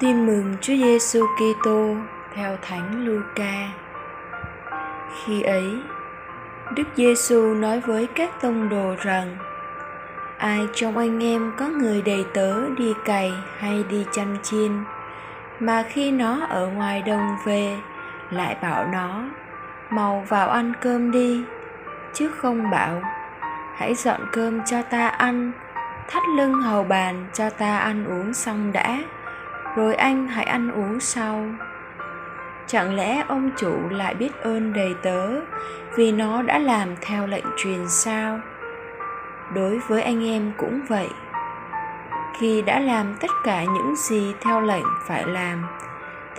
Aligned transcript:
Tin 0.00 0.26
mừng 0.26 0.54
Chúa 0.60 0.74
Giêsu 0.76 1.26
Kitô 1.36 1.94
theo 2.34 2.56
Thánh 2.62 3.04
Luca. 3.06 3.68
Khi 5.14 5.42
ấy, 5.42 5.78
Đức 6.74 6.84
Giêsu 6.96 7.54
nói 7.54 7.80
với 7.80 8.06
các 8.06 8.30
tông 8.40 8.68
đồ 8.68 8.94
rằng: 9.02 9.36
Ai 10.38 10.66
trong 10.74 10.98
anh 10.98 11.24
em 11.24 11.52
có 11.58 11.68
người 11.68 12.02
đầy 12.02 12.24
tớ 12.34 12.70
đi 12.70 12.94
cày 13.04 13.32
hay 13.58 13.84
đi 13.90 14.06
chăn 14.12 14.36
chiên, 14.42 14.84
mà 15.60 15.84
khi 15.88 16.10
nó 16.10 16.46
ở 16.48 16.66
ngoài 16.66 17.02
đồng 17.02 17.36
về 17.44 17.76
lại 18.30 18.56
bảo 18.62 18.86
nó 18.92 19.24
mau 19.90 20.24
vào 20.28 20.48
ăn 20.48 20.72
cơm 20.80 21.10
đi 21.10 21.44
chứ 22.14 22.28
không 22.28 22.70
bảo 22.70 23.02
hãy 23.76 23.94
dọn 23.94 24.20
cơm 24.32 24.64
cho 24.64 24.82
ta 24.82 25.08
ăn 25.08 25.52
thắt 26.08 26.22
lưng 26.36 26.54
hầu 26.54 26.84
bàn 26.84 27.26
cho 27.32 27.50
ta 27.50 27.78
ăn 27.78 28.04
uống 28.04 28.34
xong 28.34 28.72
đã 28.72 28.98
rồi 29.76 29.94
anh 29.94 30.28
hãy 30.28 30.44
ăn 30.44 30.70
uống 30.70 31.00
sau. 31.00 31.44
Chẳng 32.66 32.96
lẽ 32.96 33.24
ông 33.28 33.50
chủ 33.56 33.88
lại 33.90 34.14
biết 34.14 34.42
ơn 34.42 34.72
đầy 34.72 34.94
tớ 35.02 35.40
vì 35.96 36.12
nó 36.12 36.42
đã 36.42 36.58
làm 36.58 36.88
theo 37.00 37.26
lệnh 37.26 37.44
truyền 37.56 37.88
sao? 37.88 38.40
Đối 39.54 39.78
với 39.78 40.02
anh 40.02 40.26
em 40.26 40.52
cũng 40.56 40.80
vậy. 40.88 41.08
Khi 42.38 42.62
đã 42.62 42.80
làm 42.80 43.14
tất 43.20 43.30
cả 43.44 43.64
những 43.64 43.96
gì 43.96 44.34
theo 44.40 44.60
lệnh 44.60 44.84
phải 45.06 45.26
làm, 45.26 45.62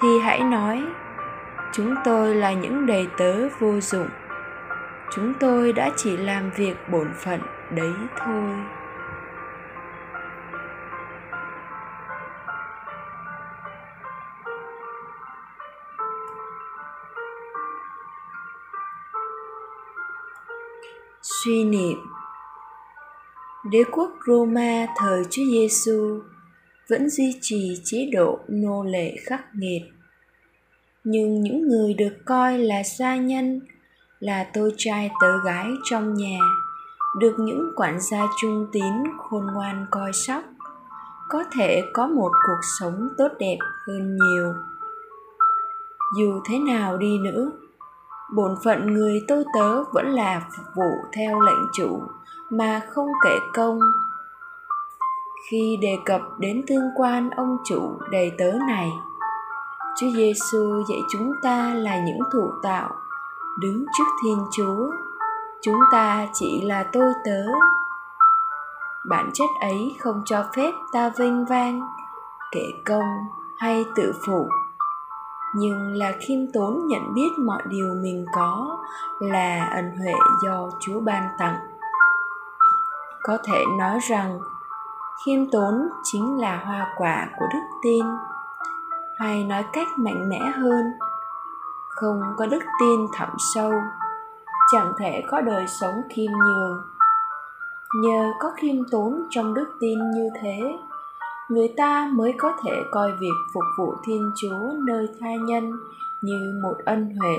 thì 0.02 0.08
hãy 0.24 0.40
nói, 0.40 0.84
chúng 1.74 1.96
tôi 2.06 2.36
là 2.36 2.54
những 2.54 2.86
đầy 2.86 3.08
tớ 3.18 3.50
vô 3.60 3.80
dụng. 3.80 4.08
Chúng 5.16 5.34
tôi 5.34 5.74
đã 5.74 5.90
chỉ 5.96 6.18
làm 6.18 6.50
việc 6.50 6.76
bổn 6.90 7.08
phận 7.14 7.40
đấy 7.70 7.94
thôi. 8.18 8.56
Suy 21.22 21.64
niệm. 21.64 21.98
Đế 23.72 23.84
quốc 23.92 24.12
Roma 24.28 24.88
thời 24.98 25.24
Chúa 25.30 25.44
Giêsu 25.52 26.20
vẫn 26.90 27.10
duy 27.10 27.38
trì 27.42 27.82
chế 27.84 28.10
độ 28.14 28.40
nô 28.48 28.84
lệ 28.84 29.16
khắc 29.26 29.42
nghiệt. 29.56 29.82
Nhưng 31.04 31.42
những 31.42 31.68
người 31.68 31.94
được 31.94 32.14
coi 32.26 32.58
là 32.58 32.84
gia 32.84 33.16
nhân, 33.16 33.62
là 34.20 34.50
tôi 34.54 34.74
trai 34.78 35.12
tớ 35.22 35.44
gái 35.46 35.68
trong 35.84 36.14
nhà, 36.14 36.40
được 37.20 37.36
những 37.40 37.72
quản 37.76 38.00
gia 38.02 38.28
trung 38.42 38.68
tín 38.72 38.94
khôn 39.18 39.48
ngoan 39.54 39.86
coi 39.92 40.14
sóc, 40.14 40.44
có 41.30 41.44
thể 41.58 41.84
có 41.94 42.08
một 42.08 42.32
cuộc 42.48 42.60
sống 42.80 43.10
tốt 43.18 43.28
đẹp 43.40 43.58
hơn 43.88 44.18
nhiều. 44.18 44.54
Dù 46.18 46.42
thế 46.46 46.60
nào 46.60 46.98
đi 46.98 47.18
nữa 47.18 47.52
bổn 48.34 48.56
phận 48.64 48.94
người 48.94 49.22
tôi 49.28 49.44
tớ 49.54 49.84
vẫn 49.84 50.08
là 50.08 50.42
phục 50.58 50.66
vụ 50.76 50.92
theo 51.14 51.40
lệnh 51.40 51.68
chủ 51.74 52.02
mà 52.50 52.82
không 52.90 53.08
kể 53.24 53.38
công 53.54 53.80
khi 55.50 55.78
đề 55.82 55.98
cập 56.06 56.22
đến 56.38 56.64
tương 56.68 56.90
quan 56.98 57.30
ông 57.30 57.58
chủ 57.66 58.00
đầy 58.12 58.32
tớ 58.38 58.52
này 58.68 58.92
Chúa 60.00 60.08
Giêsu 60.16 60.84
dạy 60.90 61.00
chúng 61.12 61.34
ta 61.44 61.74
là 61.74 61.98
những 62.06 62.20
thụ 62.34 62.52
tạo 62.64 62.90
đứng 63.60 63.86
trước 63.98 64.04
Thiên 64.24 64.46
Chúa. 64.52 64.92
Chúng 65.62 65.80
ta 65.92 66.28
chỉ 66.34 66.62
là 66.62 66.84
tôi 66.84 67.14
tớ. 67.26 67.44
Bản 69.10 69.30
chất 69.34 69.50
ấy 69.62 69.96
không 70.00 70.22
cho 70.26 70.46
phép 70.56 70.72
ta 70.94 71.12
vinh 71.18 71.46
vang, 71.46 71.82
kể 72.52 72.72
công 72.86 73.06
hay 73.58 73.86
tự 73.96 74.14
phụ 74.26 74.48
nhưng 75.56 75.96
là 75.96 76.12
khiêm 76.20 76.40
tốn 76.54 76.88
nhận 76.88 77.14
biết 77.14 77.30
mọi 77.46 77.62
điều 77.70 77.94
mình 78.02 78.26
có 78.36 78.78
là 79.20 79.70
ân 79.76 79.98
huệ 79.98 80.14
do 80.44 80.70
Chúa 80.80 81.00
ban 81.00 81.24
tặng. 81.40 81.58
Có 83.24 83.38
thể 83.44 83.64
nói 83.80 84.00
rằng, 84.10 84.40
khiêm 85.26 85.52
tốn 85.52 85.90
chính 86.04 86.40
là 86.40 86.58
hoa 86.66 86.94
quả 86.98 87.28
của 87.40 87.46
đức 87.54 87.80
tin 87.84 88.06
hay 89.18 89.44
nói 89.44 89.66
cách 89.74 89.88
mạnh 89.98 90.30
mẽ 90.30 90.40
hơn, 90.40 90.86
không 91.90 92.22
có 92.38 92.46
đức 92.46 92.64
tin 92.80 93.00
thẳm 93.14 93.30
sâu, 93.56 93.72
chẳng 94.72 94.94
thể 95.00 95.24
có 95.28 95.42
đời 95.42 95.66
sống 95.68 95.94
khiêm 96.10 96.32
nhường 96.32 96.82
nhờ 97.94 98.34
có 98.40 98.52
khiêm 98.56 98.76
tốn 98.92 99.22
trong 99.30 99.54
đức 99.54 99.66
tin 99.80 100.12
như 100.12 100.30
thế 100.42 100.60
người 101.50 101.74
ta 101.78 102.10
mới 102.14 102.34
có 102.38 102.54
thể 102.64 102.84
coi 102.92 103.12
việc 103.12 103.36
phục 103.54 103.64
vụ 103.78 103.96
thiên 104.04 104.32
chúa 104.36 104.72
nơi 104.88 105.08
tha 105.20 105.36
nhân 105.36 105.72
như 106.22 106.60
một 106.64 106.78
ân 106.86 107.16
huệ. 107.20 107.38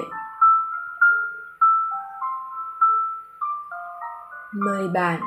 Mời 4.53 4.89
bạn, 4.89 5.21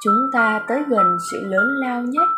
chúng 0.00 0.30
ta 0.32 0.64
tới 0.68 0.84
gần 0.88 1.16
sự 1.30 1.40
lớn 1.40 1.66
lao 1.80 2.02
nhất 2.02 2.28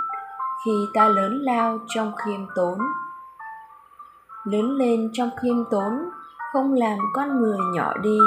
khi 0.64 0.88
ta 0.94 1.08
lớn 1.08 1.38
lao 1.42 1.78
trong 1.86 2.12
khiêm 2.16 2.40
tốn. 2.54 2.78
Lớn 4.44 4.76
lên 4.76 5.10
trong 5.12 5.30
khiêm 5.42 5.64
tốn 5.70 5.92
không 6.52 6.72
làm 6.72 6.98
con 7.14 7.42
người 7.42 7.58
nhỏ 7.74 7.92
đi, 8.02 8.18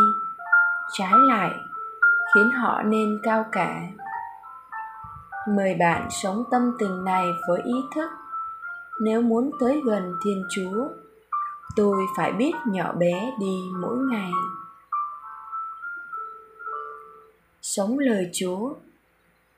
trái 0.93 1.13
lại 1.27 1.51
khiến 2.35 2.51
họ 2.51 2.81
nên 2.81 3.19
cao 3.23 3.45
cả 3.51 3.81
mời 5.47 5.75
bạn 5.75 6.07
sống 6.11 6.43
tâm 6.51 6.71
tình 6.79 7.03
này 7.03 7.27
với 7.47 7.61
ý 7.61 7.73
thức. 7.95 8.09
Nếu 9.01 9.21
muốn 9.21 9.51
tới 9.59 9.81
gần 9.85 10.13
thiên 10.25 10.43
chúa, 10.49 10.87
tôi 11.75 11.97
phải 12.17 12.31
biết 12.31 12.51
nhỏ 12.67 12.93
bé 12.93 13.33
đi 13.39 13.59
mỗi 13.81 13.97
ngày. 13.97 14.31
Sống 17.61 17.99
lời 17.99 18.29
chúa. 18.33 18.73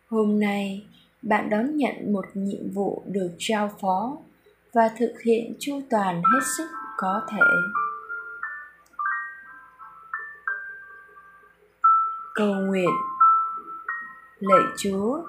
Hôm 0.10 0.40
nay, 0.40 0.88
bạn 1.22 1.50
đón 1.50 1.78
nhận 1.78 2.14
một 2.14 2.26
nhiệm 2.34 2.72
vụ 2.74 3.04
được 3.08 3.32
trao 3.38 3.72
phó 3.82 4.18
và 4.74 4.90
thực 4.98 5.14
hiện 5.26 5.54
chu 5.60 5.82
toàn 5.90 6.22
hết 6.34 6.40
sức 6.58 6.68
có 6.98 7.22
thể. 7.30 7.44
Cầu 12.34 12.54
nguyện. 12.54 12.90
Lạy 14.40 14.64
chúa 14.78 15.24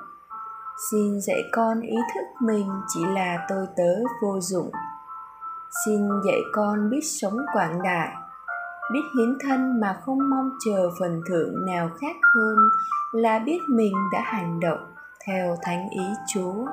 xin 0.90 1.20
dạy 1.20 1.42
con 1.52 1.80
ý 1.80 1.96
thức 2.14 2.24
mình 2.42 2.68
chỉ 2.88 3.00
là 3.04 3.46
tôi 3.48 3.66
tớ 3.76 3.94
vô 4.22 4.40
dụng 4.40 4.70
xin 5.84 6.08
dạy 6.26 6.40
con 6.52 6.90
biết 6.90 7.00
sống 7.02 7.36
quảng 7.54 7.82
đại, 7.82 8.08
biết 8.92 9.02
hiến 9.18 9.38
thân 9.42 9.80
mà 9.80 9.96
không 10.04 10.18
mong 10.30 10.50
chờ 10.64 10.90
phần 10.98 11.20
thưởng 11.28 11.66
nào 11.66 11.90
khác 12.00 12.16
hơn 12.34 12.56
là 13.12 13.38
biết 13.38 13.58
mình 13.68 13.92
đã 14.12 14.20
hành 14.24 14.60
động 14.60 14.94
theo 15.26 15.56
thánh 15.62 15.88
ý 15.90 16.04
Chúa. 16.34 16.66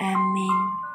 Amen. 0.00 0.91